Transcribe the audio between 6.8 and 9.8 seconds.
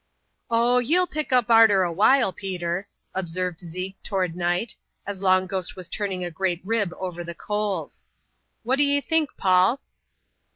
over the coals —"what d'ye think, Paul